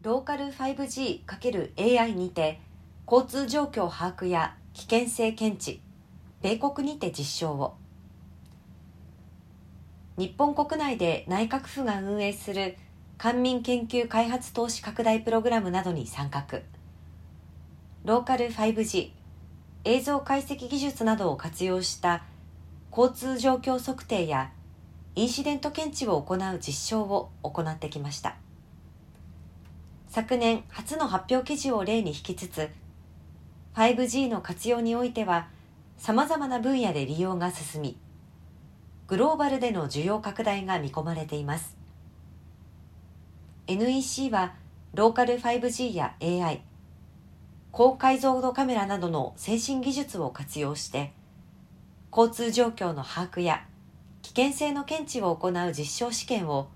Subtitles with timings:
[0.00, 2.60] ローカル 5G×AI にて
[3.10, 5.82] 交通状況把握や危険性検知
[6.40, 7.74] 米国にて実証を。
[10.16, 12.76] 日本国内で内閣府が運営する
[13.16, 16.60] 官民研究開発投資拡大プログラムなどに参画。
[18.04, 19.10] ローカル 5G
[19.84, 22.22] 映像解析技術などを活用した
[22.96, 24.52] 交通状況測定や
[25.16, 28.36] インシデント検知を行う実証を行ってきました。
[30.18, 32.70] 昨年初の発表記事を例に引きつつ
[33.76, 35.46] 5G の活用においては
[35.96, 37.96] 様々な分野で利用が進み
[39.06, 41.76] グローバルでの需要拡大が見込まれています。
[43.68, 44.54] NEC は
[44.92, 46.62] ローカル 5G や AI
[47.70, 51.12] 高解像度カメラなどの先進技術を活用して
[52.10, 53.64] 交通状況の把握や
[54.22, 56.70] 危険性の検知を行う実証試験を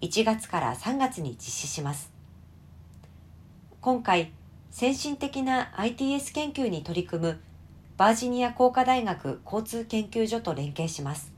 [0.00, 2.21] 1月から3月に実施します。
[3.82, 4.30] 今回
[4.70, 7.40] 先進的な ITS 研究に取り組む
[7.96, 11.32] バージニア工科大学交通研究所と連携します。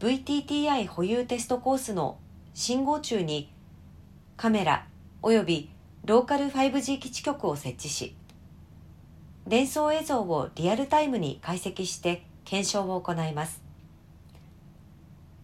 [0.00, 2.18] VTTI 保有テストコースの
[2.52, 3.50] 信号中に
[4.36, 4.86] カメラ
[5.22, 5.70] 及び
[6.04, 8.14] ローカル 5G 基地局を設置し
[9.46, 13.62] 連想映像をリアルタイムに解析して検証を行います。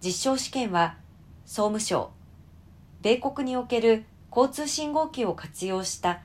[0.05, 0.97] 実証試験は
[1.47, 2.11] 総務省
[3.01, 6.20] 米国における交通信号機を活用した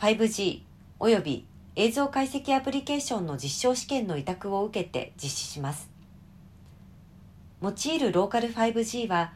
[0.00, 0.62] 5G
[0.98, 5.88] 及び映像解析アプリケーションの実証試験の委託を受けて実施します。
[7.62, 9.32] 用いるローカル 5G は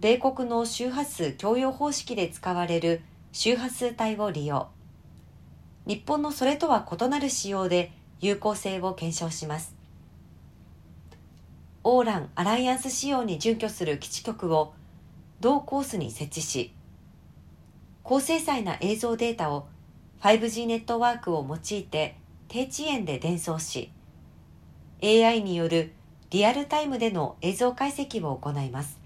[0.00, 4.68] 米国の周波数共用方式で使われる周波数帯を利用。
[5.86, 9.76] 日本のそれとは異なる仕様で有効性を検証します。
[11.84, 14.74] オーランアライアンス仕様に準拠する基地局を
[15.40, 16.74] 同コースに設置し
[18.08, 19.66] 高精細な映像データを
[20.22, 22.16] 5G ネットワークを用いて
[22.48, 23.92] 低遅延で伝送し
[25.02, 25.92] AI による
[26.30, 28.98] リアルタイムでの映像解析を行います。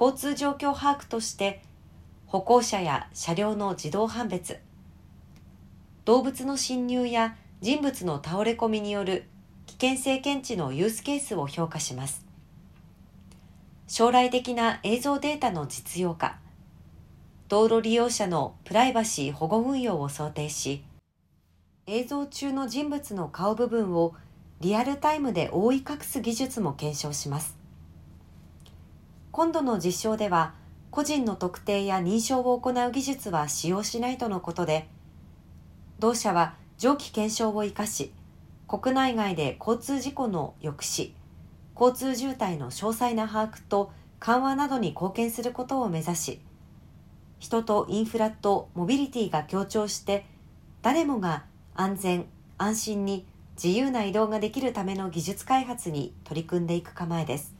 [0.00, 1.60] 交通状況把握として
[2.24, 4.58] 歩行者や車両の自動判別
[6.06, 9.26] 動物の侵入や人物の倒れ込みによる
[9.66, 12.24] 危険性検知のユースケースを評価します。
[13.88, 16.39] 将来的な映像データの実用化
[17.50, 20.84] 道路利用者のプライバシー保護運用を想定し
[21.88, 24.14] 映像中の人物の顔部分を
[24.60, 27.58] リアルタイムで覆い隠す技術も検証します。
[29.32, 30.54] 今度の実証では
[30.92, 34.86] 個人の特定や認証を行う技術は使用しないとのことで
[35.98, 38.12] 同社は上記検証を生かし
[38.68, 41.12] 国内外で交通事故の抑止
[41.74, 43.90] 交通渋滞の詳細な把握と
[44.20, 46.40] 緩和などに貢献することを目指し
[47.40, 50.26] 人とインフラとモビリティが協調して
[50.82, 52.26] 誰もが安全
[52.58, 53.26] 安心に
[53.62, 57.59] 自由な移動ができるための技術開発に取り組んでいく構えです。